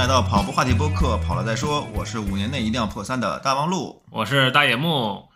[0.00, 1.86] 来到跑步话题播客，跑了再说。
[1.92, 4.02] 我是五年内一定要破三的大王路。
[4.08, 5.28] 我是大野木，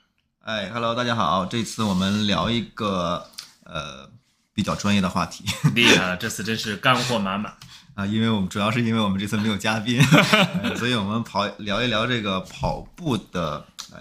[0.43, 1.45] 哎，Hello，大家好。
[1.45, 3.27] 这次我们聊一个
[3.65, 4.09] 呃
[4.55, 7.53] 比较专业的话题厉害了，这次真是干货满满。
[7.95, 10.01] 啊，因为我们主要是因为我们这次没有嘉宾，
[10.65, 14.01] 哎所以我们跑聊一聊这个跑步的哎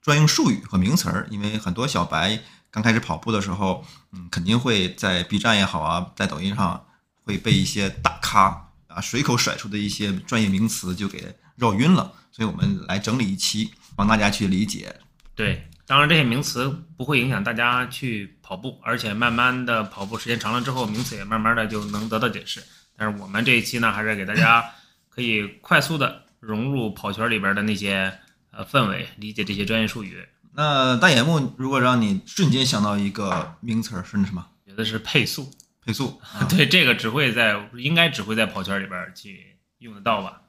[0.00, 1.26] 专用术语和名词儿。
[1.30, 2.40] 因为很多小白
[2.70, 6.86] 刚开始跑步的时候，嗯，肯定会在 B 站也好啊，在抖音上
[7.26, 12.12] 会被一些大咖啊随口甩出的一些专业名词就给绕晕了。
[12.32, 14.94] 所以我们来整理一期，帮大家去理解。
[15.34, 22.62] 对，当然这些名词不会影响大家去跑步，而且慢慢的跑步时间长了之后，名词也慢慢的就能得到解释。
[22.96, 24.64] 但是我们这一期呢，还是给大家
[25.08, 28.12] 可以快速的融入跑圈里边的那些
[28.50, 30.24] 呃氛围，理解这些专业术语。
[30.52, 34.46] 那大眼目如果让你瞬间想到一个名词儿是什么？
[34.66, 35.50] 觉得是配速，
[35.90, 36.20] 配速。
[36.22, 40.40] 啊对，这个只会在应该只会在跑圈里边去用得到吧。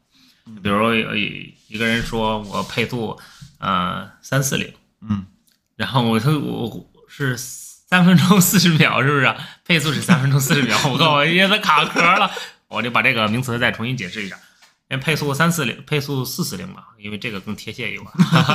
[0.62, 3.20] 比如有一一个人说我配速
[3.60, 4.72] 呃三四零，
[5.02, 5.26] 嗯，
[5.76, 9.36] 然后我说我是三分钟四十秒，是不是？
[9.66, 12.32] 配速是三分钟四十秒，我告诉我爷它卡壳了，
[12.68, 14.36] 我就把这个名词再重新解释一下。
[14.90, 18.06] 因为配速三四零，配速四四零吧，因为这个更贴切一点。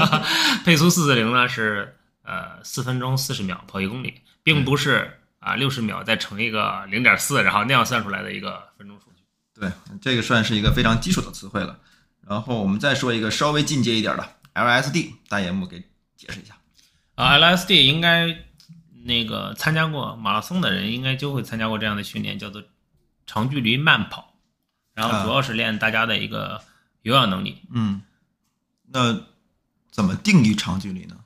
[0.65, 9.23] 配速四四零呢是呃四分钟四十秒跑一公里，并不是啊六十秒再乘一个零点四，然后那样算出来的一个分钟数据。
[9.55, 9.71] 对，
[10.03, 11.79] 这个算是一个非常基础的词汇了。
[12.27, 15.79] 然后我们再说一个稍微进阶一点的 LSD，大眼目给
[16.17, 16.57] 解释一下。
[17.15, 18.37] 啊，LSD 应该
[19.05, 22.61] 那个参加过马拉松的人，应该就会参加过这样的训练，叫做
[23.25, 24.35] 长距离慢跑，
[24.95, 26.61] 然后主要是练大家的一个
[27.03, 27.63] 有氧能力。
[27.71, 28.03] 嗯，
[28.89, 29.17] 那
[29.93, 31.17] 怎么定义长距离呢？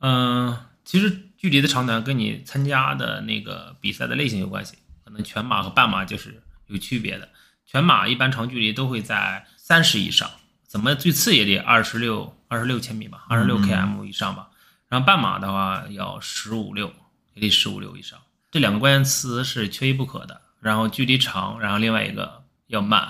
[0.00, 7.28] 嗯、其实距离的长短跟你参加的那个比赛的类型有关系，可能全马和半马就是有区别的。
[7.66, 10.30] 全马一般长距离都会在三十以上，
[10.68, 14.50] 怎么最次也得二十六二十六千米吧，二十六嗯 km 以上吧。
[14.88, 16.94] 然后半马的话要十五六，
[17.34, 18.20] 也得十五六以上。
[18.52, 20.42] 这两个关键词是缺一不可的。
[20.60, 23.08] 然后距离长，然后另外一个要慢，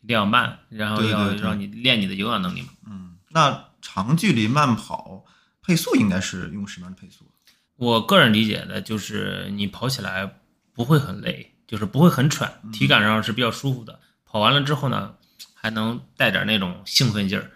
[0.00, 2.70] 一定要慢，然后要让你练你的有氧能力嘛。
[2.88, 5.24] 嗯，那长距离慢跑
[5.62, 7.29] 配速应该是用什么样的配速？
[7.80, 10.30] 我个人理解的就是你跑起来
[10.74, 13.98] 不会很累，就是不会很喘，体感上是比较舒服的。
[14.26, 15.14] 跑完了之后呢，
[15.54, 17.50] 还能带点那种兴奋劲儿，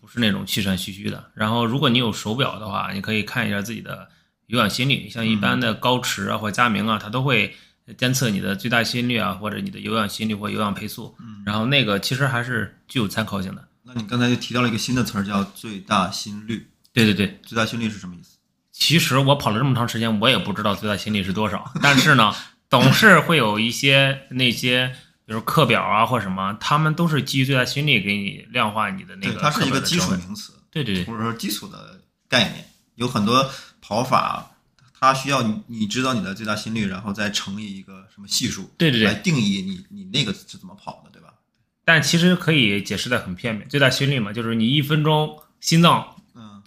[0.00, 1.32] 不是那种气喘吁吁的。
[1.34, 4.08] 然后如果你有手表的话，你可以看一下自己的
[4.46, 7.52] 有氧心率，像一般的高驰啊或佳明啊，它都会
[7.96, 11.12] 监测你的最大心率啊，或者你的有氧心率或有氧配速。
[11.44, 13.68] 然后那个其实还是具有参考性的。
[13.82, 16.70] 那你刚才就提到了一个新的词儿，叫最大心率。
[16.92, 18.37] 对对对，最大心率是什么意思？
[18.78, 22.32] 其实我跑了这么长时间，我也不知道最大心率是多少，但是呢，
[22.70, 24.94] 总是会有一些那些，
[25.26, 29.40] 比如课表啊或什么，他们都是基于最大心率给你量化你的那对，个。
[29.40, 30.12] 它是一个基础。
[30.12, 32.64] 名词，对对对或者说基础的概念。
[32.94, 33.50] 有很多
[33.82, 34.52] 跑法，
[34.98, 41.34] 它需要你你知道你的最大心率，然后再乘以一个什么系数，对对对，来定义你你那个是怎么跑的，对吧？
[41.84, 43.68] 但其实可以解释的很片面。
[43.68, 46.17] 最大心率嘛，就是你一分钟心脏嗯，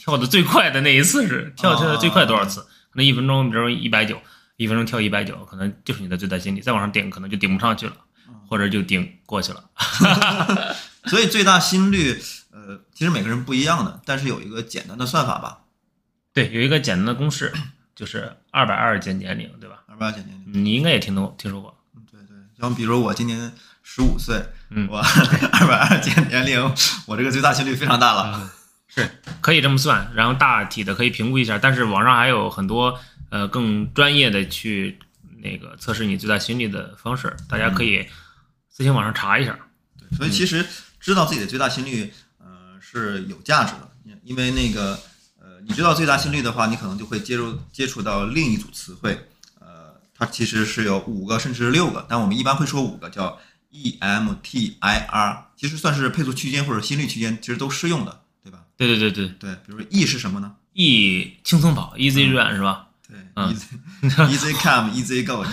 [0.04, 2.62] 跳的最快的那一次是跳跳的最快多少哦次？
[2.62, 4.20] 可能一分钟，比如一百九，
[4.58, 7.96] 一分钟跳一百九，可能就是你的最大心率，再往上顶可能就顶不上去了，
[8.28, 9.64] 嗯或者就顶过去了。
[11.06, 12.20] 所以最大心率，
[12.52, 15.60] 呃，其实每个人不一样的，但是有一个简单的算法吧，
[16.34, 17.54] 对，有一个简单的公式，
[17.96, 19.84] 就是二百二减年龄，对吧？
[19.88, 20.44] 二百二减年龄。
[20.48, 21.78] 嗯你应该也听懂听说过。
[21.96, 23.54] 嗯对对，像比如我今年
[23.84, 24.98] 十五岁，嗯我
[25.54, 26.60] 二百二减年龄，
[27.06, 28.52] 我这个最大心率非常大了。
[28.94, 29.10] 是。
[29.40, 33.00] 可以这么算，然后大体的可以评估一下，但是网上还有很多
[33.32, 35.00] 呃更专业的去
[35.42, 38.06] 那个测试你最大心率的方式，大家可以
[38.70, 39.58] 自行网上查一下。
[39.98, 40.64] 对，所以其实
[41.00, 43.90] 知道自己的最大心率，呃，是有价值的，
[44.24, 45.00] 因为那个，
[45.40, 49.18] 呃，你知道最大心率的话，你可能就会接触接触到另一组词汇，
[49.60, 53.40] 呃，它其实是有五个甚至是六个，但我们一般会说五个，叫
[53.72, 58.22] E EMTIR，其实算是配速区间或者心率区间，其实都适用的，
[58.88, 58.98] 对？
[58.98, 62.88] 对对对对对，比如说 E 是什么呢？，E 轻松跑，Easy Run 是吧？
[63.08, 65.44] 对嗯，easy easy come easy go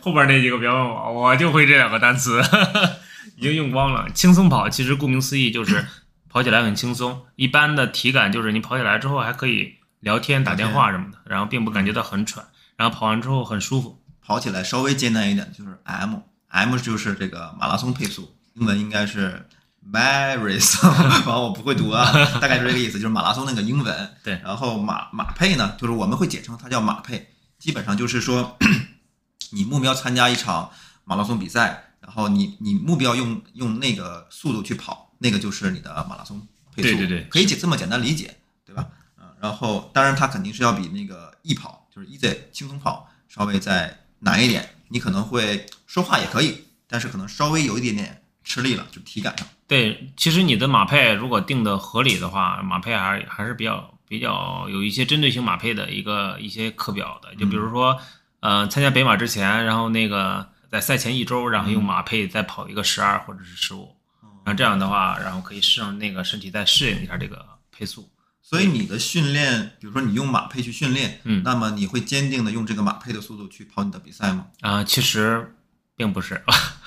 [0.00, 2.42] 后边那几个别问我，我就会这两个单词，
[3.36, 4.10] 已经用光了。
[4.10, 5.86] 轻松跑其实顾名思义就是
[6.28, 12.44] 跑起来很轻松，一般的体感就是你跑起来之后还可以聊天、打电话什么的，然后并不感觉到很喘，
[12.76, 14.02] 然后跑完之后很舒服。
[14.24, 19.46] 跑起来稍微艰难一点就是 M，M 就是这个马拉松配速，英文应该是
[19.92, 20.90] marathon，
[21.26, 24.14] 完了我不会读啊， 大概是这个意思， 就是马拉松那个英文。
[24.22, 27.28] 对然后马马配呢，就是我们会简称它叫马配，
[27.58, 28.56] 基本上就是说
[29.50, 30.70] 你目标参加一场
[31.04, 36.40] 马拉松比赛，然后你你目标用用那个速度去跑，那个就是你的马拉松
[36.74, 36.88] 配速。
[36.88, 38.86] 对对对可以简这么简单理解，对吧？
[39.18, 44.68] 嗯，然后当然它肯定是要比那个易跑，就是 easy 轻松跑稍微再难一点。
[44.88, 49.46] 你可能会说话也可以，但是可能稍微有一点点吃力了，就体感上。
[49.68, 57.98] 对，其实你的马配如果定的合理的话，马配还还是比较比较有一些针对性马配的一个一些课表的，就比如说，
[58.40, 63.96] 呃，参加北马之前，然后那个在赛前一周，然后用马配再跑一个十二或者是十五，
[64.44, 68.08] 然后这样的话，然后可以让那个身体再适应一下这个配速。
[68.40, 71.42] 所以你的训练，比如说你用马配去训练，嗯。
[71.42, 74.46] 那么你会坚定的用这个马配的速度去跑你的比赛吗？
[74.60, 75.52] 啊、其实
[75.96, 76.40] 并不是，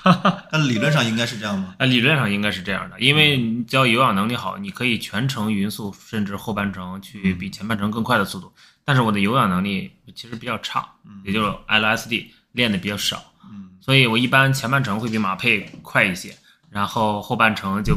[0.52, 1.74] 那理论上应该是这样吗？
[1.78, 8.52] 啊，理论上应该是这样的，因为你只要有氧能力好，你可以全程匀速，甚至后半程去比前半程更快的速度。
[8.84, 10.88] 但是我的有氧能力其实比较差，
[11.24, 16.36] 也就是 LSD 练的比较少，嗯，所以我一般前半程会比马配快一些，
[16.70, 17.96] 然后后半程就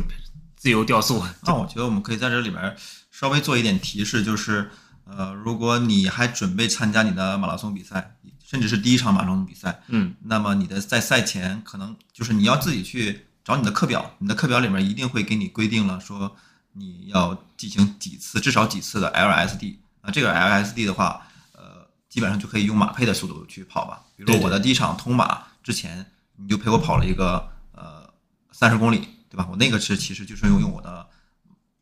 [0.56, 1.24] 自由掉速。
[1.44, 2.76] 那我觉得我们可以在这里边
[3.12, 4.70] 稍微做一点提示，就是
[5.06, 8.16] 呃，如果你还准备参加你的马拉松比赛，
[8.54, 16.36] 甚至是第一场马拉松比赛，嗯，那么你的在赛前可能就是你要自己去找你的课表，你的课表里面一定会给你规定了说
[16.74, 24.04] 你要进行几次，至少几次的 LSD 啊，这个 LSD 的话，呃，基本上就可以用马配的速度去跑吧。
[24.16, 26.06] 比如说我的第一场通马之前，
[26.36, 28.08] 你就陪我跑了一个呃
[28.52, 29.48] 三十公里，对吧？
[29.50, 31.08] 我那个是其实就是用用我的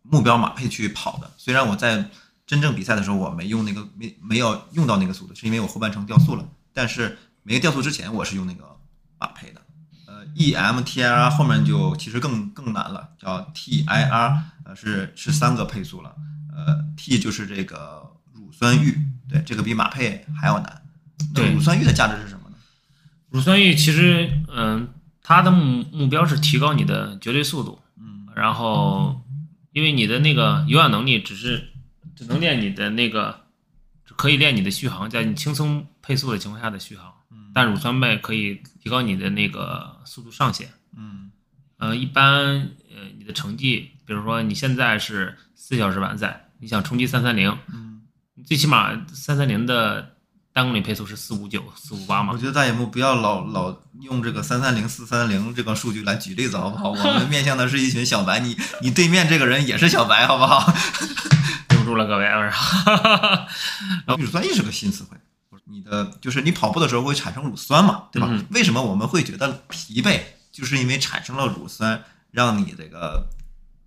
[0.04, 2.10] 目标马配去跑的，虽然我在
[2.48, 6.48] 真正比赛的时候我没用那个没没有用到那个速度，是因为我后半程掉速了。
[6.74, 8.78] 但是没掉速之前我是用那个
[9.20, 9.62] 马配的。
[10.08, 16.16] 呃，E M T I R 后面就其实更更难了，叫 T I R，呃是是三个配速了。
[16.54, 18.96] 呃，T 就是这个乳酸阈，
[19.30, 20.82] 对，这个比马配还要难。
[21.34, 22.56] 那对乳酸阈的价值是什么呢？
[23.30, 24.90] 乳酸阈其实，嗯，
[25.24, 29.22] 它的目目标是提高你的绝对速度，嗯然后
[29.72, 31.70] 因为你的那个有氧能力只是
[32.16, 33.42] 只能练你的那个，
[34.06, 40.70] 只可以练你的续航，在你轻松配速的情况下的续航，嗯但乳酸镁可以提高你的那个速度上限。
[40.98, 41.32] 嗯
[41.78, 48.02] 呃，一般呃你的成绩，比如说你现在是四小时完赛，你想冲击三三零，嗯，
[48.46, 50.16] 最起码三三零的
[50.54, 52.38] 单公里配速是四五九、四五八嘛我。
[52.38, 56.90] 觉得大野木不要老老用这个三三零四三零这个数据来举例子好不好？
[56.92, 60.72] 我们面向的是一群小白，你你对面这个人也是小白，好不好？
[61.68, 62.52] 对不住了各位，然
[64.08, 65.18] 后 乳酸阈是个新词汇，
[65.72, 68.28] 你的就是你跑步的时候会产生乳酸嘛，对吧？
[68.30, 70.20] 嗯为什么我们会觉得疲惫？
[70.52, 73.28] 就是因为产生了乳酸，让你这个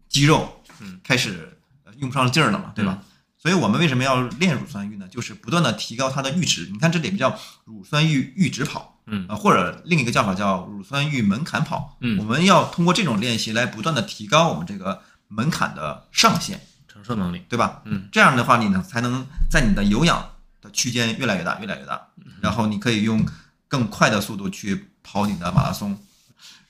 [0.09, 3.03] 肌肉嗯开始呃用不上劲儿了嘛，对吧？
[3.37, 5.07] 所以我们为什么要练乳酸阈呢？
[5.09, 6.71] 就是不断的提高它的阈值。
[6.73, 11.99] 你看这里边叫乳酸阈阈值跑，嗯呃，或者另一个叫法叫乳酸阈门槛跑。
[12.01, 16.59] 嗯我们要通过这种练习来不断的提高我们这个门槛的上限。
[16.89, 17.83] 承受能力，对吧？
[17.87, 20.31] 嗯，这样的话，你呢才能在你的有氧
[20.65, 22.09] 的区间越来越大，越来越大，
[22.41, 23.25] 然后你可以用
[23.69, 25.97] 更快的速度去跑你的马拉松。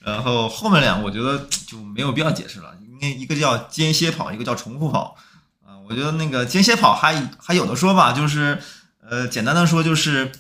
[0.01, 5.17] 然后后面两个，我觉得就没有必要解释了，因为一个叫间歇跑，一个叫重复跑。
[5.65, 8.61] 啊、我觉得那个间歇跑还还有的说吧，就是
[9.01, 10.31] 呃，简单的说就是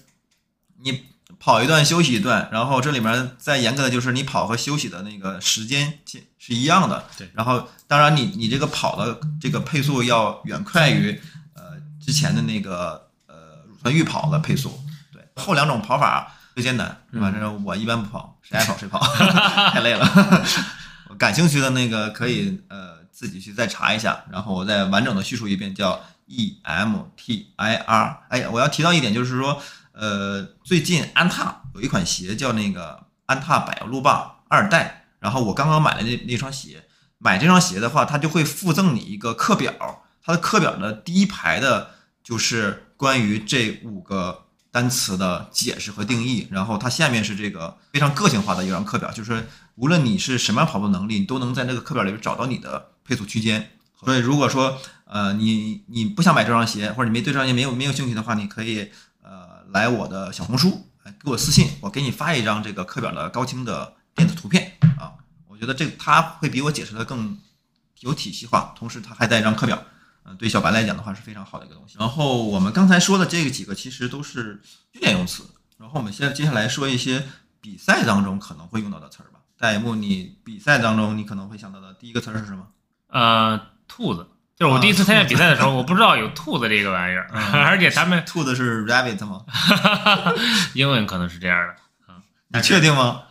[0.82, 1.04] 你
[1.38, 6.00] 跑一段休息一段，然后这里面再严格的就是你跑和休息的那个时间
[6.38, 7.04] 是一样的。
[7.16, 11.18] 对然后当然你你这个跑的这个配速要远快于
[11.54, 11.72] 呃
[12.04, 13.03] 之前的那个
[13.84, 14.76] 呃预跑的配速。
[15.12, 17.30] 对，后两种跑法最艰难，是吧？
[17.30, 18.98] 嗯这是我一般不跑，谁爱跑谁跑，
[19.70, 20.04] 太累了。
[21.08, 28.18] 我感兴趣的那个可以呃自己去再查一下，然后我再完整的叙述一遍，叫 E M T I R。
[28.28, 29.62] 哎，我要提到一点就是说，
[29.92, 36.84] 呃，最近安踏有一款鞋叫那个安踏百路霸二代，然后我刚刚买了那那双鞋，
[37.18, 41.90] 买这双鞋的话，它就会附赠你一个课表，它的课表的第一排的
[42.22, 53.70] 就是关于这五个单词的解释和定义，然后它下面是这个非常个性化的一张课表，就是无论你是什么样跑步能力，你都能在那个课表里边找到你的配速区间。
[54.04, 58.90] 所以如果说呃你你不想买这双鞋，或者你没对这双鞋没有没有兴趣的话，你可以
[59.22, 60.88] 呃来我的小红书，
[61.22, 65.12] 给我私信，我给你发一张这个课表的高清的电子图片啊。
[65.46, 67.38] 我觉得这它会比我解释的更
[68.00, 69.82] 有体系化，同时它还带一张课表。
[70.24, 71.96] 嗯，对小白来讲的话是非常好的一个东西。
[71.98, 74.60] 然后我们刚才说的这个几个其实都是
[74.92, 75.44] 句点用词，
[75.78, 77.26] 然后我们现在接下来说一些
[77.60, 79.40] 比赛当中可能会用到的词儿吧。
[79.58, 82.66] 大野木，你比赛当中你可能会想到的第一个词儿是什么？
[83.08, 84.26] 呃，兔子，
[84.56, 89.44] 就是我第一次参加比赛的时候，我不知道有兔子这个玩意儿， 而且他们兔子是 rabbit 吗？
[90.74, 91.56] 英文可能是这样
[92.08, 92.14] 的，
[92.48, 93.22] 你确定吗？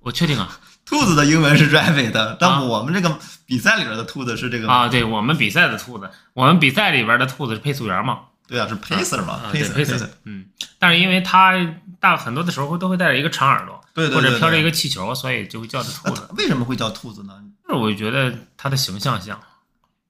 [0.00, 4.88] 我确定啊兔子的英文是 rabbit，啊但我们这个比赛里边的兔子是这个啊！
[4.88, 8.20] 对我们比赛的兔子，我们比赛里边的兔子是配速员嘛？
[8.46, 10.44] 对啊，是 pacer 嘛啊，，pacer pacer，嗯，
[10.78, 11.54] 但是因为它
[11.98, 16.28] 大很多的时候会都会带着一个长耳朵，对对对对或者飘着一个气球，所以就会叫它兔子。
[16.36, 17.32] 为什么会叫兔子呢？
[17.66, 19.40] 就是我觉得它的形象像，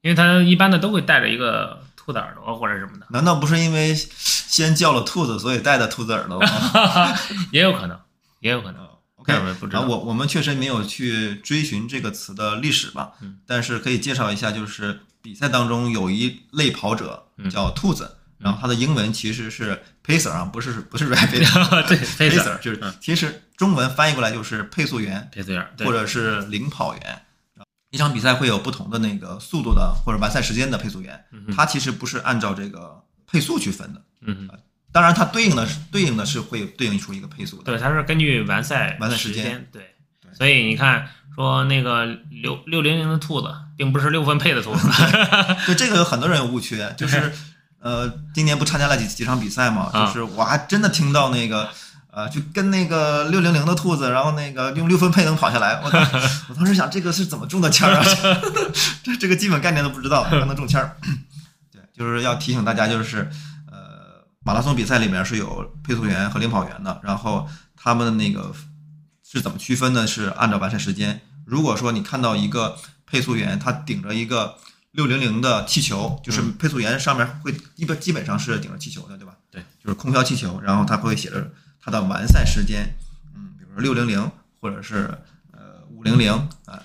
[0.01, 6.49] 因为它一般的都会带着一个兔子耳朵或者什么的，难道不是因为先叫了兔子，所以带的兔子耳朵吗
[7.53, 7.97] 也有可能，
[8.41, 8.85] 也有可能。
[9.71, 13.39] 然后我我们确实没有去追寻这个词的历史吧，嗯。
[13.47, 17.49] 但是可以介绍一下，就是比赛当中有一类跑者嗯。
[17.51, 21.41] 叫兔子，然后它的英文其实是 pacer 啊，不是不是 rabbit，
[21.89, 22.95] 对 pacer 就是嗯。
[23.01, 25.87] 其实中文翻译过来就是配速员配速员，对。
[25.87, 27.23] 或者是领跑员。
[27.91, 31.55] 一场比赛会有不同的那个速度的或者完赛时间的配速员，嗯哼。
[31.55, 34.03] 它其实不是按照这个配速去分的，
[34.99, 37.63] 当然它对应的是对应的是会对应出一个配速的。
[37.63, 39.95] 对，它是根据完赛完赛时间间，对，
[40.37, 42.05] 所以你看说那个
[42.43, 44.89] 六六零零的兔子，并不是六分配的兔子，
[45.67, 47.33] 对这个有很多人有误区，就是
[47.81, 51.71] 呃，今年不参加了几几场比赛嘛，啊就是我还真的听到那个
[52.11, 56.03] 呃，就跟那个六零零的兔子，然后那个用六分配能跑下来，我当
[56.51, 58.05] 我当时想这个是怎么中的签儿啊？
[59.05, 60.97] 这这个基本概念都不知道，还能中签儿？
[61.73, 63.31] 对，就是要提醒大家，就是呃，
[64.49, 68.51] 马拉松比赛里面是有配速员和领跑员的，然后他们的那个
[69.23, 70.07] 是怎么区分呢？
[70.07, 71.21] 是按照完赛时间。
[71.45, 74.57] 如果说你看到一个配速员，他顶着一个
[74.93, 79.37] 六零零的气球，就是嗯配速员上面会一般基本上是顶着气球的，对吧？
[79.51, 82.97] 对，就是空飘气球，然后他会写着他的完赛时间，
[83.37, 84.31] 嗯，比如说六零零
[84.63, 85.11] 或者是
[85.53, 86.33] 呃五零零
[86.65, 86.83] 啊，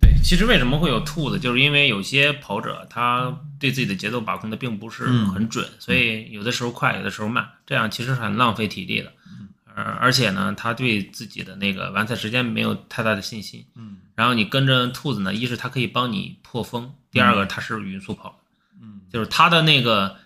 [0.00, 9.12] 对，其实为什么会有兔子，就是因为有些跑者他对自己的节奏把控的并不是嗯很准，所以有的时候快，有的时候慢，这样其实很浪费体力的。
[9.28, 13.62] 嗯呃，而且呢，他对自己的那个完赛时间没有太大的信心。
[13.74, 18.40] 嗯然后你跟着兔子呢，一是它可以帮你破风，第二个它是匀速跑，
[18.80, 20.16] 嗯就是它的那个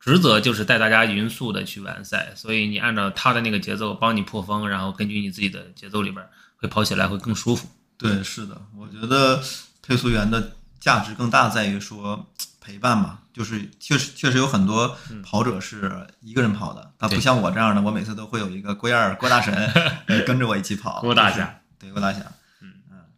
[0.00, 7.68] 职责就是带大家匀速的去完赛，所以你按照它的那个节奏帮你破风，然后根据你自己的节奏里边会跑起来会更舒服。
[7.96, 9.40] 对，是的，我觉得
[9.80, 12.28] 配速员的价值更大在于说
[12.68, 14.94] 陪伴嘛，就是确实确实有很多
[15.24, 19.54] 跑者是一个人跑的，他不像我这样的，我每次都会有一个郭燕儿郭大神
[20.06, 21.00] 呃跟着我一起跑。
[21.00, 21.48] 郭大侠就是，
[21.78, 22.20] 对郭大侠，
[22.60, 22.74] 嗯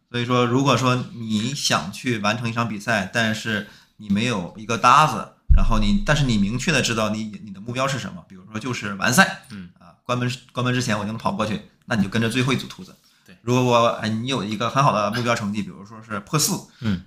[0.09, 3.67] 所以说如果说你想去完成一场比赛，但是
[3.97, 12.95] 你没有一个搭子，然后你但是你明确的知道你你的目标是什么，比如说就是完赛，嗯啊，关门关门之前我就能跑过去，那你就跟着最后一组兔子。
[13.25, 17.03] 对，如果我哎你有一个很好的目标成绩，比如说是破四，嗯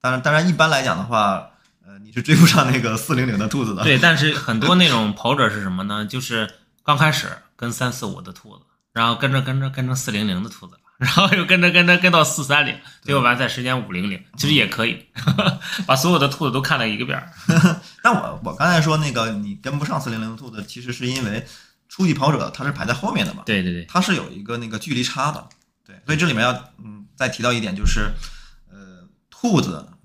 [0.00, 1.50] 当然当然一般来讲的话，
[1.86, 3.82] 呃，你是追不上那个四零零的兔子的。
[3.84, 6.04] 对，但是很多那种跑者是什么呢？
[6.04, 6.50] 就是
[6.82, 15.06] 刚开始跟三四五的兔子，然后跟着跟着跟着四零零的兔子了，然后又跟着跟着跟到四三零，最后完赛时间五零零，其实也可以
[15.86, 17.30] 把所有的兔子都看了一个遍儿。
[18.02, 21.46] 但我我刚才说那个你跟不上四零零的兔子，其实是因为
[21.88, 25.48] 初级跑者他是排在后面的嘛，对对对，他是有一个那个距离差的。
[25.86, 26.52] 对，所以这里面要
[26.84, 28.10] 嗯再提到一点就是，
[28.68, 29.95] 呃，兔子呃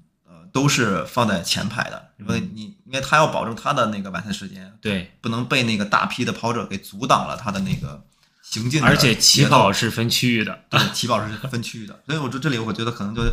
[0.51, 8.03] 都是放在前排的，因为你因为他要保证他的那个完赛时间，对，不能被那个大批的跑者给阻挡了他的那个
[8.41, 10.65] 行进而且起跑是分区域的。
[10.69, 13.23] 对，起跑是分区域的， 所以我说这里我觉得可能就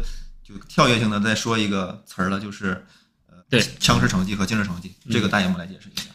[0.44, 2.86] 就跳跃性的再说一个词儿了，就是
[3.28, 6.06] 呃，对，枪式成绩和精神成绩，这个大爷们来解释一下。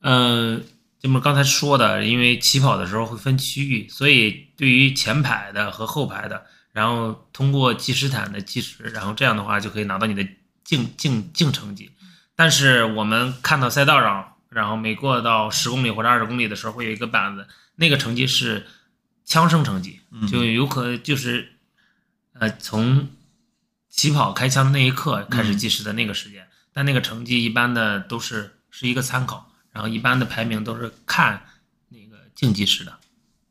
[0.00, 0.64] 嗯，
[1.00, 10.26] 这么刚才说的，因为起跑的时候会分区域，所以对于前排的和后排的，然后通过计时毯的计时，然后这样的话就可以拿到你的
[10.68, 11.90] 净净净成绩。
[12.36, 18.66] 但是我们看到赛道上，然后每过到十公里或者二十公里的时候，会有一个板子，那个成绩是
[19.24, 21.54] 枪声成绩，嗯就有可就是
[22.34, 23.08] 呃从
[23.88, 29.46] 起跑开枪的那一刻开始计时的那个时间，但那个成绩一般的都是是一个参考。
[29.70, 31.46] 然后一般的排名都是看
[31.90, 32.98] 那个竞技时的。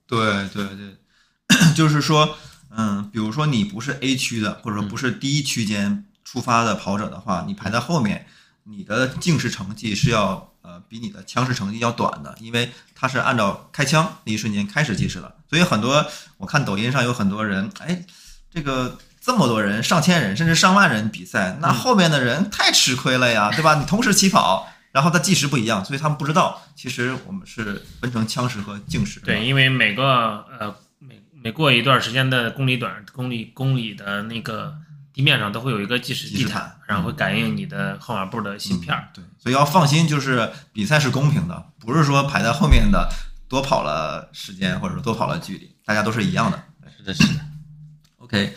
[0.08, 0.98] 对对对，
[1.76, 2.38] 就是说，
[2.70, 8.28] 嗯，比如说你不是 A 区的，或者说不是第一区间出发的跑者的话，你排在后面，
[8.64, 15.36] 你的竞时成绩是要呃比你的枪时成绩要短的，因为它是按照开枪那一瞬间开始计时的。
[15.50, 16.06] 所以很多
[16.38, 18.06] 我看抖音上有很多人，哎，
[18.52, 18.98] 这个。
[19.20, 23.76] 这么多人，上千人，甚至上万人比赛，那后面的人太吃亏了呀，对吧？
[23.76, 29.20] 你同时起跑，然后它计时不一样，所以他们不知道，其实我们是分成枪时和竞时。
[29.20, 34.74] 对，因为每个呃每每过一段时间的公里短公里公里的那个
[35.18, 39.10] 地面上都会有一个计时地毯毯，然后会感应你的号码布的芯片儿。
[39.16, 43.10] 对，所以要放心，就是比赛是公平的，不是说排在后面的
[43.50, 46.64] 多跑了时间或者说多跑了距离，大家都是一样的。
[46.96, 47.40] 是的，是的。
[48.22, 48.56] OK，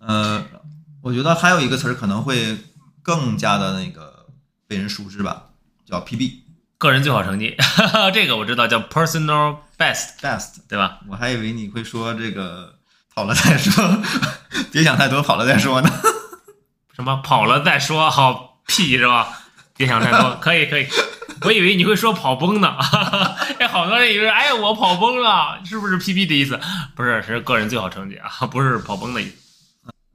[0.00, 0.44] 呃，
[1.00, 2.58] 我觉得还有一个词儿可能会
[3.00, 4.26] 更加的那个
[4.68, 5.44] 被人熟知吧，
[5.86, 6.40] 叫 PB
[6.76, 7.56] 个人最好成绩，
[8.12, 10.56] 这个我知道叫 personal best，best。
[10.68, 11.00] 对吧？
[11.08, 12.78] 我还以为你会说这个
[13.14, 14.02] 跑了再说，
[14.72, 15.90] 别想太多，跑了再说呢。
[16.94, 19.28] 什么跑了再说，好屁是吧？
[19.76, 20.86] 别想太多，可以可以。
[21.42, 22.76] 我以为你会说跑崩呢，
[23.58, 26.58] 哎，好多人以为哎我跑崩了，是不是 PB 的意思？
[26.94, 29.34] 不是，是个人最好成绩啊，不是跑崩的意思。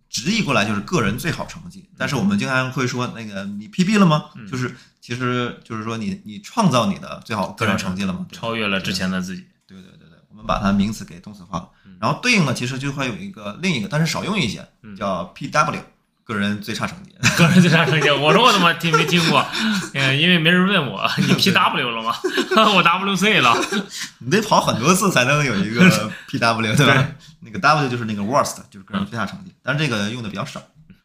[0.10, 4.26] 直译过来就是个人最好成绩，但是我们经常会说那个你 PB 了吗？
[4.36, 8.26] 嗯就是其实就是说你你创造你的最好个人成绩了吗？
[8.32, 9.46] 超越了之前的自己。
[9.68, 10.07] 对对对
[10.38, 15.82] 们把它名词给动词化了，然后对应的其实就会有一个另一个，但是少用一些，嗯叫 PW，
[16.24, 17.12] 个人最差成绩。
[17.38, 19.44] 个人最差成绩，我说我怎么听没听过？
[19.94, 22.16] 嗯， 因为没人问我，你 PW 了吗？
[22.76, 23.56] 我 WC 了。
[24.20, 25.82] 你得跑很多次才能有一个
[26.30, 26.94] PW，对吧？
[26.94, 30.62] 对那个 W 就是那个 worst，就是个人最差成绩，但是这个用的比较少。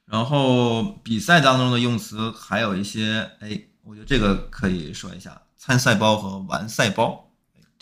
[0.07, 7.32] 然后比赛当中的用词还有一些，哎，我觉得这个可以说一下：参赛包和完赛包。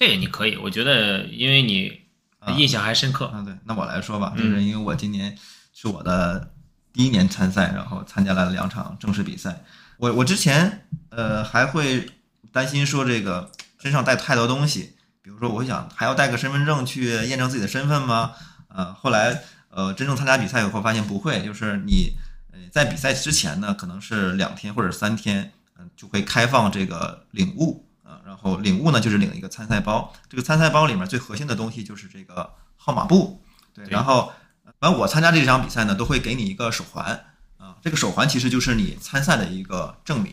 [0.00, 2.00] 这个你可以，我觉得因为你
[2.38, 3.26] 啊印象还深刻。
[3.26, 5.36] 啊，对，那我来说吧，嗯就是因为我今年
[5.74, 6.54] 是我的
[6.90, 9.62] 第一年参赛，然后参加了两场正式比赛。
[9.98, 12.08] 我我之前呃还会
[12.50, 18.32] 担心说这个身上带太多东西，比如说我会想还要带个身份证去验证自己的身份吗？
[18.68, 22.14] 呃，后来呃真正参加比赛以后发现不会，就是你
[22.54, 27.89] 呃在比赛之前呢，可能是两天或者三天，嗯、就会开放这个领物啊、
[28.30, 33.42] 然后领物呢就是领一个参赛包，这个参赛包里面最核心的东西就是这个号码布，
[33.74, 34.32] 对，然后
[34.78, 37.24] 完我参加这场比赛呢，都会给你一个手环。
[37.58, 40.32] 啊，这个手环其实就是你参赛的一个证明，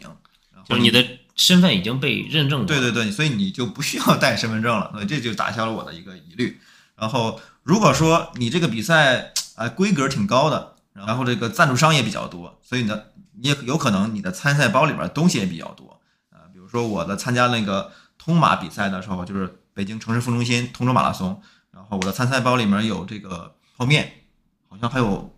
[0.63, 1.03] 就是你的
[1.35, 2.67] 身份已经被认证了。
[2.67, 6.61] 对对对，所以你就不需要带身份证了，所以这就打消了我的一个疑虑。
[6.95, 13.01] 然后如果说你这个比赛啊规格挺高的，然后这个赞助商也比较多，所以呢，
[13.41, 15.96] 你也有可能你的参赛包里边东西也比较多
[16.67, 24.11] 说我的参加那个通马比赛的时候，就是北京城市副中心通州马拉松，然后我的参赛包里面有这个泡面，
[24.69, 25.35] 好像还有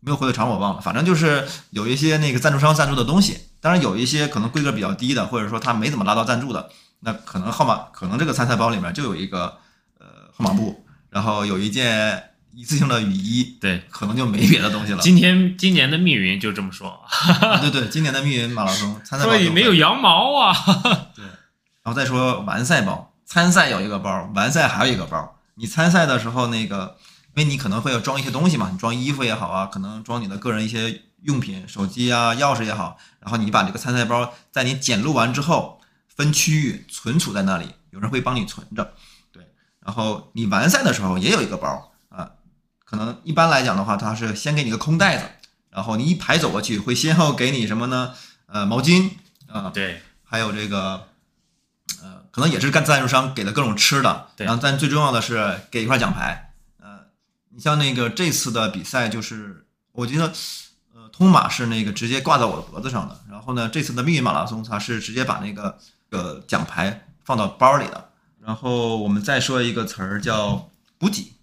[0.00, 3.38] 没有火腿肠我忘了，反正就是有一些那个赞助商赞助的东西。
[3.60, 9.58] 当然有一些可能规格比较低的，或者说他没怎么拉到赞助的，那可能号码可能这个参赛包里面就有一个
[9.98, 12.22] 呃号码布，然后有一件
[12.56, 14.98] 一次性的雨衣， 对，可能就没别的东西了。
[15.00, 20.56] 今天今年的密云就这么说， 啊对对，今年的密云马拉松参赛包所以没有羊毛啊。
[21.14, 21.24] 对，
[21.82, 25.38] 然后再说完赛包，参赛有一个包，完赛还有一个包。
[25.56, 26.96] 你参赛的时候，那个
[27.34, 35.80] 因为你可能会要装一些东西嘛，你装衣服也好啊，可能装你的个人一些用品，手机啊、钥匙也好，然后你把这个参赛包在你检录完之后，
[36.14, 38.94] 分区域存储在那里，有人会帮你存着。
[39.32, 39.46] 对，
[39.84, 41.82] 然后你完赛的时候也有一个包啊，
[42.86, 45.24] 可能一般来讲的话，它是先给你个空袋子，
[45.70, 48.14] 然后你一排走过去，会先后给你什么呢？
[48.46, 49.10] 呃，毛巾
[49.48, 51.08] 啊，对，还有这个，
[52.00, 56.54] 呃，可能也是干赞助商给的各种吃的，对然后但最重要的是给一块奖牌。
[56.80, 57.00] 呃，
[57.50, 60.32] 你像那个这次的比赛，就是我觉得，
[60.94, 65.76] 呃，通马是那个直接挂在我的脖子上的，然后呢，这次的密云马拉松它是直接把那个
[66.10, 68.10] 呃奖牌放到包里的。
[68.40, 71.35] 然后我们再说一个词儿叫补给，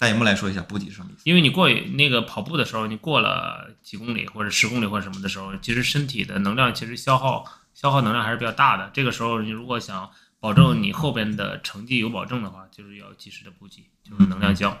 [0.00, 1.20] 带荧幕来说一下补给是什么意思？
[1.24, 8.90] 因为你过那个跑步的时候，你过了几公里或者十公里或者什么的时候，其实身体的能量其实消耗消耗能量还是比较大的。
[8.94, 10.10] 这个时候，你如果想
[10.40, 14.74] 保证你后边的成绩有保证的话，就是要及时的补给，就是能量胶，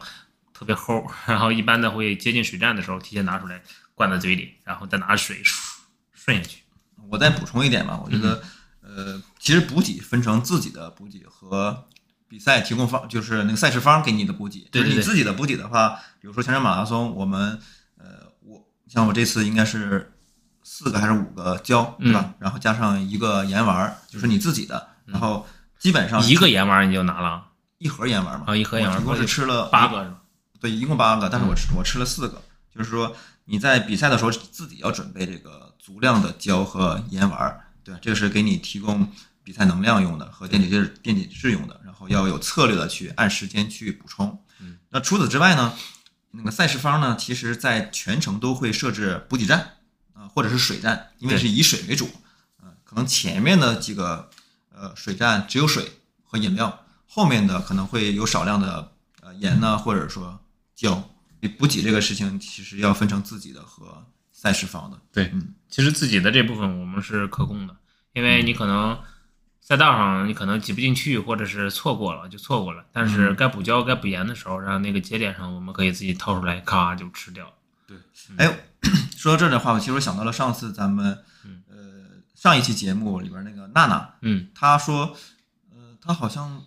[0.54, 3.62] 特别齁， 然后一般的会接近水站的时候提前拿出来
[3.94, 5.42] 灌在嘴里，然后再拿水
[6.14, 6.62] 顺下去。
[7.10, 8.42] 我再补充一点吧，我觉得，
[8.80, 11.86] 呃，其实补给分成自己的补给和
[12.30, 14.60] 比赛提供方，就是那个赛事方给你的补给。
[14.70, 17.58] 对对对就是你自己的补给的话，比如说全程马拉松，我们，
[17.98, 18.04] 呃，
[18.44, 20.12] 我像我这次应该是
[20.62, 22.32] 四个还是五个胶，对吧？
[22.38, 25.44] 然后加上一个盐丸儿，就是你自己的，然后
[25.80, 30.20] 基本上一个盐丸你就拿了一盒盐丸嘛，啊，一盒盐丸我一共是吃了八个是吧？
[30.60, 32.40] 对，一共八个，但是我吃我吃了四个，
[32.72, 33.16] 就是说
[33.46, 39.10] 你在比赛的时候自己要准备这个足量的胶和盐丸儿，对，这个是给你提供
[39.42, 44.42] 比赛能量用的和电解质电解质用的，然后要有策略的去按时间去补充。
[44.60, 45.74] 嗯，那除此之外呢，
[46.30, 49.76] 那个赛事方呢，其实在全程都会设置补给站
[50.12, 52.10] 啊、或者是水站，因为是以水为主，
[52.62, 54.30] 嗯、可能前面的几个
[54.72, 55.92] 呃水站只有水
[56.24, 60.40] 和饮料，后面的可能会有少量的呃盐呢，或者说
[60.74, 61.10] 胶。
[61.58, 65.00] 补给这个事情其实要分成自己的和赛事方的。
[65.10, 67.74] 对，嗯其实自己的这部分我们是可控的，
[68.12, 68.98] 因为你可能
[69.60, 72.84] 赛道上你可能挤不进去，或者是错过了就错过了。
[72.92, 77.52] 但是该补胶、该补盐的时候，让那个节点上我们可以自己掏出来，咔就吃掉。
[77.86, 77.96] 对
[78.36, 78.58] 哎，
[79.16, 81.18] 说到这儿的话，我其实想到了上次咱们
[81.68, 81.76] 呃
[82.34, 84.48] 上一期节目里边那个娜娜，嗯。
[84.54, 85.16] 她说，
[85.70, 86.62] 呃，她好像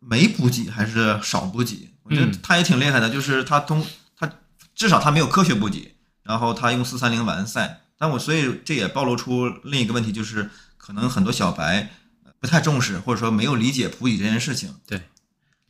[0.00, 3.86] 没补给还是少补给，我觉得嗯她也挺厉害的，就是她通
[4.18, 4.30] 她
[4.74, 12.03] 至少她没有科学补给，然后她用四三零完赛，但我所以这也暴露出另一个问题，就是可能很多小白呃
[12.44, 14.74] 不太重视，或者说没有理解补给这件事情。
[14.86, 15.00] 对，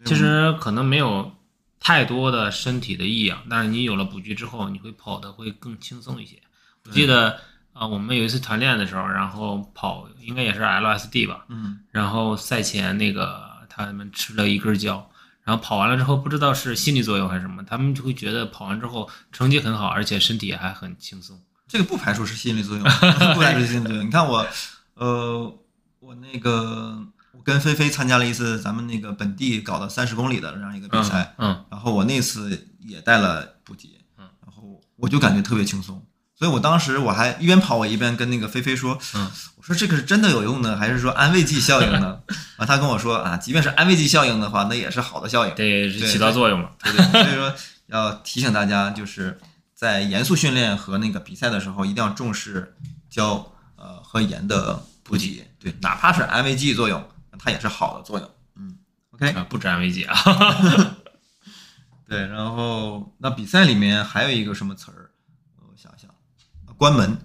[0.04, 1.32] 其实可能没有
[1.78, 6.42] 太多的身体的异样，但是你有了补具之后，你会跑的会更轻松一些。
[6.84, 7.38] 我记得
[7.72, 15.08] 啊、我们有一次团练的时候，然后跑应该也是 LSD 吧，嗯然后赛前那个他们吃了一根胶，
[15.44, 21.40] 然后跑完了之后，不知道是心理作用还是什么，他们就会觉得跑完之后成绩很好，而且身体还很轻松。
[21.68, 24.04] 这个不排除是心理作用，不排除是心理作用。
[24.04, 24.44] 你看我，
[24.94, 25.58] 呃，
[26.04, 26.98] 我那个
[27.32, 33.88] 我跟菲菲参加了一次咱们那个本地搞的三十公里的这样一个比赛，嗯然后我那次也带了补给，
[34.18, 36.04] 嗯然后我就感觉特别轻松。
[36.36, 42.20] 所以我当时我还一边跑，我一边跟那个菲菲说，嗯我说这个是真的有用呢，还是说安慰剂效应呢？
[42.58, 45.54] 啊，他跟我说啊，即便是安慰剂效应的话，那也是好的效应。
[45.54, 46.70] 对，起到作用了。
[46.82, 47.54] 对对，所以说
[47.86, 49.40] 要提醒大家，就是
[49.74, 52.74] 在严肃训练和那个比赛的时候，一定要重视
[53.08, 55.50] 胶呃和盐的补给。
[55.64, 57.02] 对，哪怕是安慰剂作用，
[57.38, 58.30] 它也是好的作用。
[58.54, 58.76] 嗯
[59.12, 60.14] ，OK，啊，不止安慰剂啊。
[62.06, 65.10] 对，然后那比赛里面还有一个什么词儿？
[65.60, 66.10] 我想想，
[66.76, 67.16] 关门，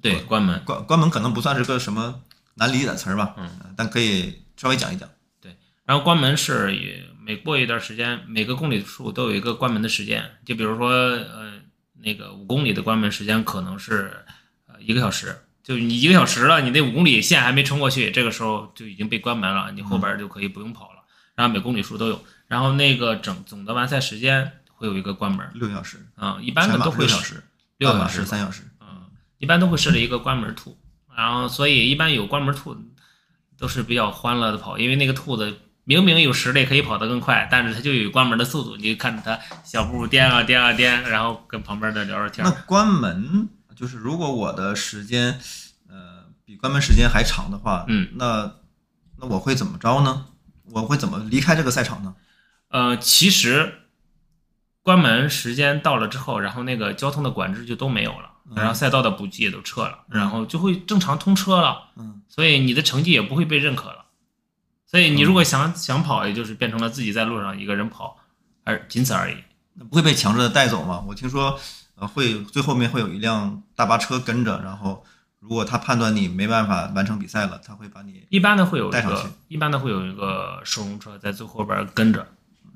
[0.00, 0.64] 对，关门。
[0.64, 2.22] 关关门可能不算是个什么
[2.54, 5.06] 难理解的词儿吧，嗯呃，但可以稍微讲一讲。
[5.42, 10.24] 对然后关门是也每过一段时间，每个公里数都有一个关门的时间。
[10.46, 11.60] 就比如说，呃，
[11.98, 14.24] 那个五公里的关门时间可能是
[14.66, 21.02] 呃一个小时，就你一个小时了，你那五公里线还没冲过去，这个时候就已经被关门了，你后边就可以不用跑了。
[21.34, 27.42] 然后每公里数都有，然后那个整总的完赛时间会有一个关门，六小时，啊、一般的都会六小时，
[27.78, 28.62] 六小时三小时。
[28.80, 29.06] 嗯，
[29.38, 30.78] 一般都会设置一个关门兔，
[31.16, 32.76] 然后所以一般有关门兔
[33.58, 42.50] 都是比较欢乐的跑，因为那个兔子明明有实力可以跑得更快，但是它就有关门的速度，你就看着它小步颠啊颠啊颠，然后跟旁边的聊着天那。
[42.66, 45.38] 关门就是如果我的时间，
[45.88, 48.54] 呃，比关门时间还长的话，嗯，那
[49.18, 50.26] 那我会怎么着呢？
[50.72, 52.14] 我会怎么离开这个赛场呢？
[52.68, 53.82] 呃，其实
[54.82, 61.90] 关门时间到了之后，然后那个交通的管制就都没有了，嗯然后赛道的补给也都撤了，嗯然后就会正常通车了。
[61.96, 64.06] 嗯，所以你的成绩也不会被认可了。
[64.86, 68.18] 所以你如果想、想跑，也就是变成了自己在路上一个人跑，
[68.64, 69.36] 而仅此而已。
[69.74, 71.04] 那不会被强制的带走吗？
[71.06, 71.58] 我听说，
[71.96, 75.04] 呃，会最后面会有一辆大巴车跟着，然后
[75.40, 82.26] 如果他判断你没办法完成比赛了，他会把你一般的会有一带上去个，一般的会有一个收容车在最后边跟着，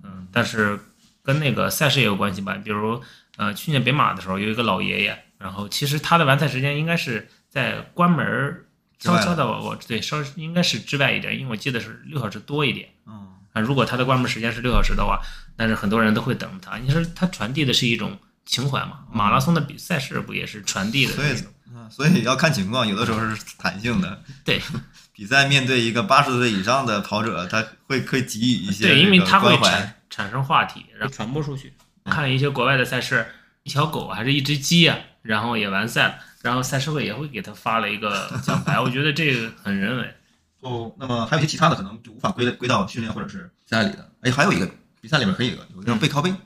[0.03, 0.79] 嗯，但是
[1.23, 2.55] 跟那个赛事也有关系吧。
[2.65, 3.01] 比如，
[3.37, 8.65] 呃，去年北马的时候有一个老爷爷，然后其实他的完赛时间应该是在关门
[8.99, 12.89] 悄悄的，我对稍应该是之外一点，因为我记得是六小时多一点。
[13.07, 15.21] 嗯啊，如果他的关门时间是六小时的话，
[15.57, 16.79] 但是很多人都会等着他。
[16.79, 18.17] 你说他传递的是一种
[18.51, 18.99] 情怀嘛？
[19.13, 21.47] 马拉松的比赛事不也是传递的所以那种？
[21.73, 24.21] 嗯， 所以要看情况，有的时候是弹性的。
[24.45, 24.61] 对
[25.15, 31.73] 比赛面对一个八十岁以上的跑者，他会会给予一些对，因为他会产产生话题，然后传播出去。
[32.07, 33.25] 看了一些国外的赛事，
[33.63, 40.15] 一条狗还是一只鸡啊、然后也完赛了，然后赛事会也会给他发了一个奖牌，我觉得这个很人为。
[40.61, 44.11] 哦，那么还有一些其他的可能就无法归归到训练或者是比赛里的。
[44.23, 44.69] 哎，还有一个
[45.01, 46.37] 比赛里面可以有有一个背靠背，背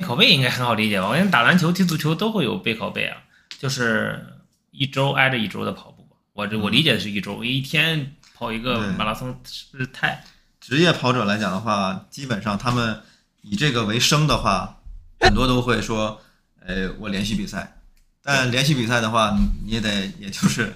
[0.00, 1.08] 靠背应该很好理解吧？
[1.08, 3.16] 我感觉打篮球、踢足球都会有背靠背啊，
[3.58, 4.26] 就是
[4.70, 6.08] 一周挨着一周的跑步。
[6.32, 10.24] 我这我理解的是一周，一天跑一个马拉松是太？
[10.60, 13.00] 职业跑者来讲的话，基本上他们
[13.42, 14.80] 以这个为生的话，
[15.20, 16.20] 很多都会说，
[16.66, 17.80] 哎，我连续比赛。
[18.22, 20.74] 但连续比赛的话，你你也得也就是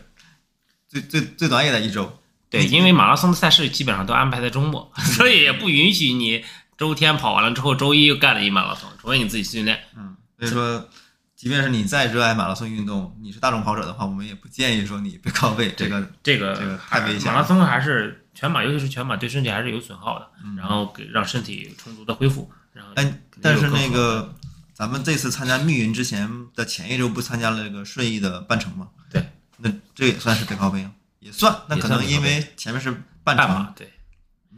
[0.87, 2.20] 最最最短也得一周。
[2.50, 6.44] 对，因为马拉松的赛事基本上都安排在周末， 所以也不允许你
[6.78, 9.78] 周天跑完了之后，周一又干了一马拉松，除非你自己训练。
[9.96, 10.88] 嗯，所以说，
[11.34, 16.00] 即便是你再热爱马拉松运动，你是大众跑者的话，我们也不建议说你背靠背这个。
[16.22, 22.50] 这个这个太危险了马拉松还是全马，尤其是全马对身体还是有损耗的，嗯然后给让身体充足的恢复。
[22.72, 24.32] 然后哎但是那个
[24.72, 28.86] 咱们这次参加密云之前的前一周不参加了这个顺义的半程吗？
[29.10, 31.52] 对，那这也算是背靠背啊，也算。
[31.68, 33.90] 那可能因为前面是半程，半对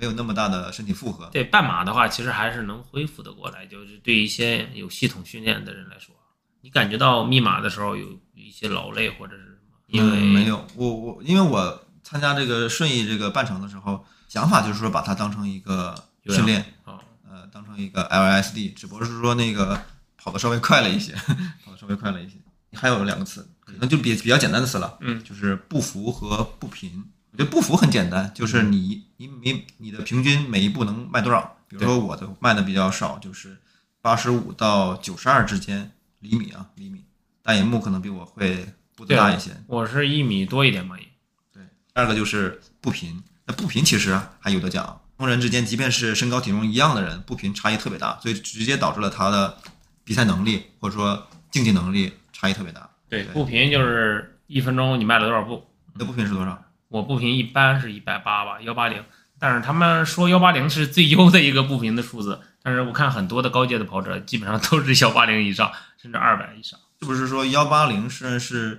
[0.00, 1.28] 没有那么大的身体负荷。
[1.30, 6.14] 对半马的话，其实还是能恢复的过来，就是对一些有系统训练的人来说，
[6.62, 9.58] 你感觉到密码的时候有一些劳累或者是什么？
[9.88, 19.78] 因为、嗯没有我我因为我参加这个顺义这个半程的时候，想法就是说把它当成一个训练，啊，呃，当成一个 LSD，只不过是说那个
[20.16, 21.12] 跑的稍微快了一些，
[21.64, 22.36] 跑的稍微快了一些。
[22.72, 27.04] 还有两个词，可能就比比较简单的词了，嗯就是不服和步频。
[27.33, 31.57] 我觉得步幅很简单，就是你你你你的平均每一步能迈多少？
[31.69, 33.57] 比如说我的迈的比较少，就是
[34.03, 37.05] 八十五到九十二之间厘米啊厘米。
[37.43, 38.66] 大野木可能比我会
[38.97, 39.51] 步子大一些。
[39.66, 41.05] 我是一米多一点吧也。
[41.53, 43.23] 对，第二个就是步频。
[43.47, 49.57] 那步频其实还有的讲，同人之间，即便是身高体重一样的人，步频差异特别大，所以直接导致了他的
[50.05, 52.90] 比赛能力或者说竞技能力差异特别大。
[53.09, 55.64] 对，对步频就是一分钟你迈了多少步？
[55.95, 56.62] 你的步频是多少？
[56.90, 59.03] 我步频一般是一百八吧，幺八零。
[59.38, 66.79] 但是他们说幺八零是最优的一个步频的数字，但是我看很多的高阶的跑者基本上都是幺八零以上，甚至二百以上。
[67.00, 68.79] 是不是说幺八零是是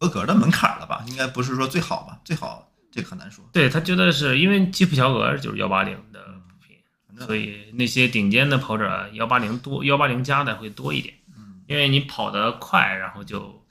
[0.00, 1.04] 合格的门槛了吧？
[1.06, 2.18] 应该不是说最好吧？
[2.24, 3.44] 最好这个很难说。
[3.52, 13.64] 对他觉得是因为基普乔格就是幺八零的步频，所以那些顶尖的跑者幺八零多幺八零加的会多一点，嗯因为你跑得快，然后就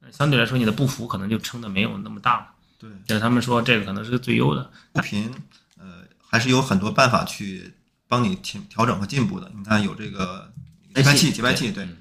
[0.00, 2.46] 呃相对来说你的步幅可能就撑的没有那么大嘛。
[2.78, 4.70] 对就是他们说这个可能是最优的。
[4.92, 5.32] 步频，
[5.78, 7.74] 呃，还是有很多办法去
[8.08, 9.50] 帮你调调整和进步的。
[9.56, 10.52] 你看有这个
[10.94, 11.84] 节拍器，节拍器对。
[11.84, 11.96] 嗯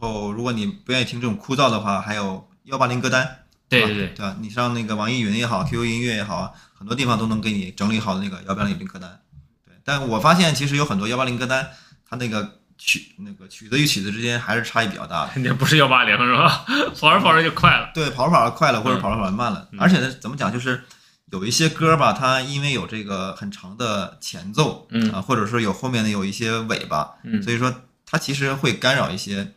[0.00, 3.22] 然后如果你不愿意听这种枯燥的话，还有幺八零歌单。
[3.22, 3.32] 吧
[3.68, 4.34] 对对对，对吧？
[4.40, 9.20] 你上那个网易云也好，QQ 音乐也好啊，很多地方都能给你整理好的那个幺八零歌单。
[9.66, 11.68] 对，但我发现其实有很多幺八零歌单，
[12.08, 15.30] 它那个曲那个曲子与曲子之间还是差异比较大的。
[15.34, 16.64] 肯定不是幺八零是吧？
[16.98, 17.90] 跑着跑着就快了。
[17.94, 19.68] 对，跑着跑着快了，或者跑着跑着慢了。
[19.72, 20.82] 嗯而且呢，怎么讲，就是
[21.26, 27.72] 有一些歌吧，它因为有这个很长的前奏，嗯啊，或者说有后面的有一些尾巴，嗯所以说
[28.06, 29.52] 它其实会干扰一些。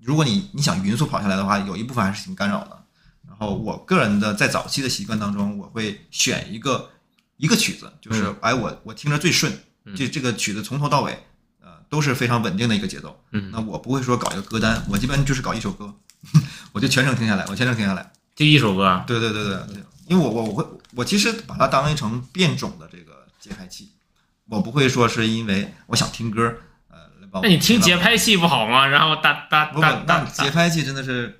[0.00, 2.78] 如果你你想匀速跑下来的话，有一部分还是挺干扰的。
[3.28, 6.90] 然后我个人的在早期的习惯当中，我会选一个
[7.36, 9.52] 一个曲子，就是、嗯哎我我听着最顺，
[9.84, 11.18] 嗯这这个曲子从头到尾，呃
[11.92, 13.22] 都是非常稳定的一个节奏。
[13.32, 15.94] 嗯，那我不会说搞一个歌单，我基本就是搞一首歌，
[16.72, 18.10] 我就全程听下来，我全程听下来。
[18.34, 19.04] 就一首歌啊。
[19.06, 23.90] 对对对对对，因为我我我会我其实把它当一成变种的这个节拍器，
[24.48, 26.54] 我不会说是因为我想听歌，
[26.88, 28.86] 呃，来那你听节拍器不好吗？
[28.86, 31.38] 然后哒哒哒哒那节拍器真的是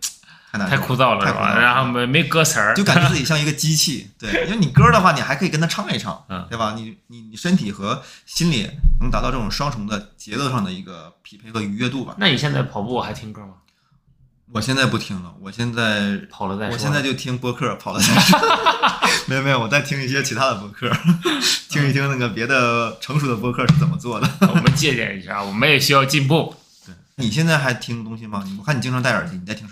[0.52, 1.32] 太难太枯燥了是吧？
[1.32, 4.10] 太枯燥了然后没没歌词儿，就感觉自己像一个机器。
[4.20, 6.74] 对，因为你歌的话，你还可以跟他唱一唱嗯，对吧？
[6.76, 8.68] 你你你身体和心理
[9.00, 12.14] 能达到这种双重的节奏上的一个匹配和愉悦度吧。
[12.18, 13.54] 那你现在跑步还听歌吗？
[14.52, 16.74] 我现在不听了，我现在跑了再说。
[16.74, 18.38] 我现在就听播客，跑了再说。
[19.26, 20.90] 没有没有，我在听一些其他的播客，
[21.70, 24.28] 听一听那个别的成熟的播客是怎么做的。
[24.42, 26.54] 我们借鉴一下，我们也需要进步。
[26.84, 28.44] 对你现在还听东西吗？
[28.58, 29.71] 我看你经常戴耳机，你在听什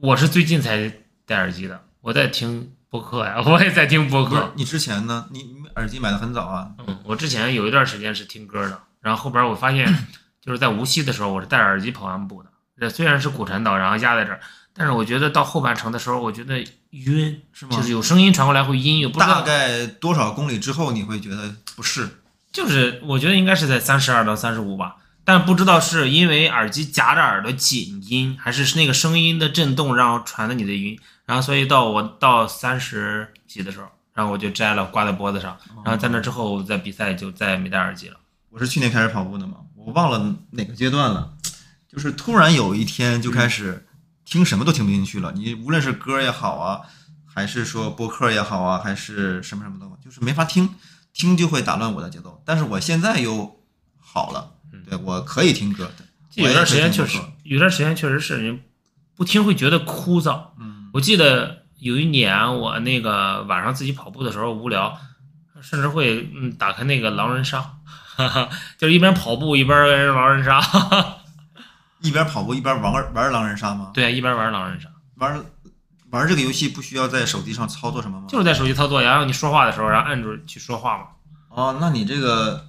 [0.00, 0.92] 我是最近才
[1.26, 4.52] 戴耳机的，我在听播客呀， 我也在听播客。
[4.54, 5.26] 你之前呢？
[5.32, 6.70] 你你耳机买的很早啊。
[6.86, 9.92] 嗯，我之前有一段时间是听歌的，然后后边我发现，
[10.40, 12.50] 就是在无锡的时候，我是戴着耳机跑完步的。
[12.80, 14.38] 这虽然是骨传导，然后压在这儿，
[14.72, 22.08] 但是我觉得到后半程的时候，我觉得晕，是吗就是有声音传过来会晕，有不知大，概多少公里之后你会觉得不适？
[22.52, 24.94] 就是我觉得应该是在三十二到三十五吧，
[25.28, 38.16] 但不知道是因为耳机夹着耳朵紧音，还是那个声音的震动然后传的你的音，然后所以到我到三十几的时候，然后我就摘了挂在脖子上，然后在那之后在比赛就再也没戴耳机了。
[38.48, 41.34] 我是去年开始跑步的嘛，我忘了哪个阶段了，
[41.86, 43.86] 就是突然有一天就开始
[44.24, 45.32] 听什么都听不进去了。
[45.32, 46.80] 你无论是歌也好啊，
[47.26, 50.74] 还是说播客也好啊，还是什么什么的，就是没法听，
[51.12, 52.42] 听就会打乱我的节奏。
[52.46, 53.60] 但是我现在又
[53.98, 54.54] 好了，
[54.88, 58.60] 对我可以听歌，的有段时间确实有段时间确实是你
[59.16, 60.40] 不听会觉得枯燥。
[60.58, 64.98] 嗯，我记得有一年我那个晚上自己跑步的时候无聊，
[65.60, 67.60] 甚至会嗯打开那个狼人杀，
[68.16, 71.18] 哈哈，就是一边跑步一边跟人狼人杀，哈哈
[72.00, 73.90] 一边跑步一边玩玩狼人杀吗？
[73.92, 75.44] 对，一边玩狼人杀，玩
[76.10, 78.26] 玩这个游戏不需要在手机上操作什么吗？
[78.28, 81.04] 就是在手机操作，然后你说话的时候，然后按住去说话嘛，
[81.48, 82.66] 哦，那你这个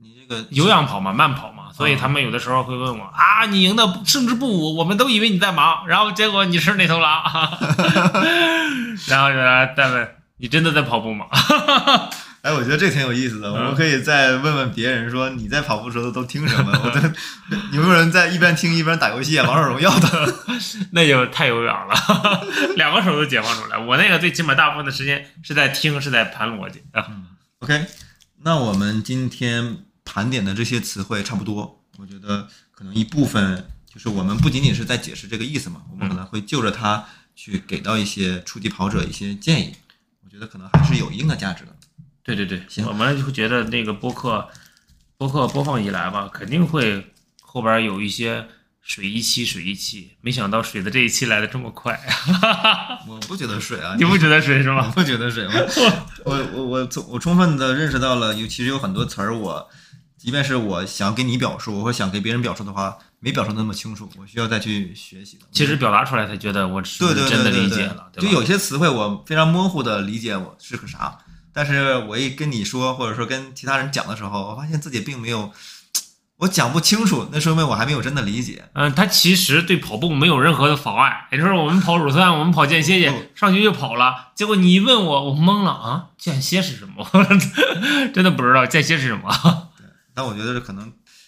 [0.00, 7.22] 你这个有氧跑吗，慢跑嘛，所以他们有的时候会问我啊，你赢的胜之不武，我们都以为你在忙，然后结果你是那头狼，
[9.08, 11.26] 然后就来再问你真的在跑步吗？
[12.42, 16.72] 哎，我觉得这挺有意思的，我们可以再问问别人说你在跑步时候都听什么？
[16.84, 17.12] 我的
[17.72, 20.34] 有没有人在一边听一边打游戏啊，王者荣耀的？
[20.90, 21.94] 那就太有氧了，
[22.74, 23.78] 两个手都解放出来。
[23.78, 27.06] 我那个最起码大部分的时间是在听，是在盘逻辑啊。
[27.60, 27.86] OK，
[28.42, 29.76] 那我们今天
[30.12, 37.02] 盘点的这些词汇差不多，我觉得可能一部分就是我们不仅仅是在解释这个意思嘛，我们可能会就着它
[37.34, 39.74] 去给到一些初级跑者一些建议。
[40.22, 41.74] 我觉得可能还是有一定的价值的。
[42.22, 44.46] 对对对，行我们就会觉得那个播客
[45.16, 47.06] 播客播放以来吧，肯定会
[47.40, 48.46] 后边有一些
[48.82, 51.98] 水一期水一期，没想到水的这一期来的这么快，
[53.08, 54.92] 我不觉得水啊，你不觉得水是我吗？
[54.94, 55.56] 不觉得水，我
[56.30, 59.70] 我我我充我充分的认识到了，尤其实有很多词儿，我
[60.22, 65.44] 即便是我想给你表述，或想给别人表述的话，没表述那么清楚，我需要再去学习的。
[65.50, 68.28] 其实表达出来才觉得我是对对对真的对对理解了，就？
[68.28, 71.18] 有些词汇我非常模糊的理解我是个啥，
[71.52, 75.50] 但是我一跟你说，或者说跟其他人讲的时候，我发现自己并没有，
[76.36, 78.64] 我讲不清楚，那说明我还没有真的理解。
[78.74, 81.26] 嗯，他其实对跑步没有任何的妨碍。
[81.32, 84.28] 也就是说，我们跑乳酸，我们跑间歇嗯去，上去就跑了。
[84.36, 86.06] 结果你一问我，我懵了啊！
[86.16, 87.04] 间歇是什么？
[88.14, 89.68] 真的不知道间歇是什么。
[90.14, 90.84] 但我觉得这可能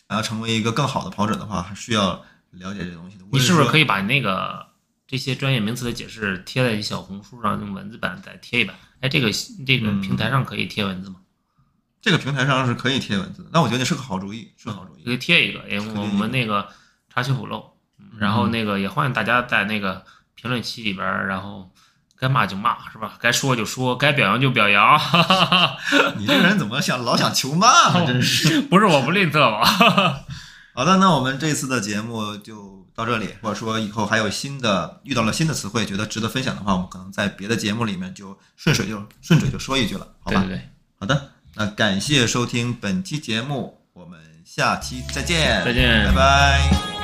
[0.08, 3.24] 想要成为一个更好的跑者的话，还需要了解这东西的。
[3.32, 3.84] 你是不是可以？
[3.84, 4.66] 把那个
[5.06, 8.76] 这些专业名词的解释贴在小红书上，用文字版再贴一版？
[9.00, 9.30] 哎，这个
[9.66, 11.16] 这个嗯平台上可以贴文字吗？
[12.00, 15.16] 这个平台上是可以贴文字的，那我觉得是个好主意，是个好主意可以。
[15.16, 16.68] 贴一个，因为我们那个
[17.08, 17.58] 查缺补漏。
[17.60, 17.70] 嗯
[18.18, 21.72] 然后那个也欢迎大家在那个评论区里边儿，然后
[22.18, 23.14] 该骂就骂，是吧？
[23.20, 24.98] 该说就说，该表扬就表扬。
[26.16, 28.06] 你这个人怎么想老想求骂呢？
[28.06, 28.60] 真是。
[28.70, 30.24] 不是我不吝啬吧？
[30.74, 40.40] 好的，那我们这次的节目就到这里，或者说以后还有新的遇到了新的词汇，觉得值得分享的话，我们可能在别的节目里面就顺水就顺嘴就说一句了，好吧？
[40.40, 47.03] 对对对，好的，那感谢收听本期节目，我们下期再见，再见拜拜。